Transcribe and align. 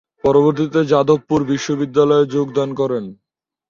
পরবর্তীতে 0.23 0.79
যাদবপুর 0.91 1.39
বিশ্ববিদ্যালয়ে 1.51 2.25
যোগদান 2.35 2.69
করেন। 2.79 3.03